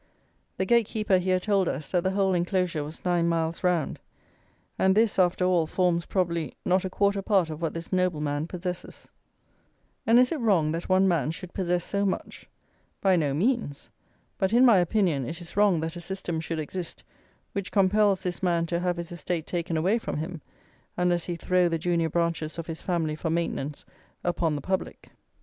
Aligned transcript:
The 0.57 0.65
gate 0.65 0.87
keeper 0.87 1.19
here 1.19 1.39
told 1.39 1.69
us, 1.69 1.91
that 1.91 2.03
the 2.03 2.09
whole 2.09 2.33
enclosure 2.33 2.83
was 2.83 3.05
nine 3.05 3.29
miles 3.29 3.63
round; 3.63 3.99
and 4.79 4.95
this, 4.95 5.19
after 5.19 5.45
all, 5.45 5.67
forms, 5.67 6.07
probably, 6.07 6.55
not 6.65 6.83
a 6.83 6.89
quarter 6.89 7.21
part 7.21 7.51
of 7.51 7.61
what 7.61 7.75
this 7.75 7.93
nobleman 7.93 8.47
possesses. 8.47 9.09
And 10.07 10.17
is 10.17 10.31
it 10.31 10.39
wrong 10.39 10.71
that 10.71 10.89
one 10.89 11.07
man 11.07 11.29
should 11.29 11.53
possess 11.53 11.85
so 11.85 12.03
much? 12.03 12.47
By 12.99 13.15
no 13.15 13.35
means; 13.35 13.89
but 14.39 14.53
in 14.53 14.65
my 14.65 14.77
opinion 14.79 15.29
it 15.29 15.39
is 15.39 15.55
wrong 15.55 15.79
that 15.81 15.95
a 15.95 16.01
system 16.01 16.39
should 16.39 16.57
exist 16.57 17.03
which 17.51 17.71
compels 17.71 18.23
this 18.23 18.41
man 18.41 18.65
to 18.65 18.79
have 18.79 18.97
his 18.97 19.11
estate 19.11 19.45
taken 19.45 19.77
away 19.77 19.99
from 19.99 20.17
him 20.17 20.41
unless 20.97 21.25
he 21.25 21.35
throw 21.35 21.69
the 21.69 21.77
junior 21.77 22.09
branches 22.09 22.57
of 22.57 22.65
his 22.65 22.81
family 22.81 23.15
for 23.15 23.29
maintenance 23.29 23.85
upon 24.23 24.55
the 24.55 24.61
public. 24.61 25.09